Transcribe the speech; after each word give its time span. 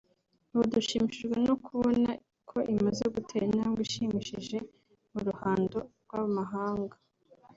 ubu 0.51 0.63
dushimishijwe 0.75 1.35
no 1.47 1.55
kubona 1.65 2.09
ko 2.49 2.57
imaze 2.73 3.03
gutera 3.15 3.43
intambwe 3.45 3.79
ishimishije 3.87 4.57
mu 5.11 5.19
ruhando 5.27 5.77
rw’amahanga 6.03 6.95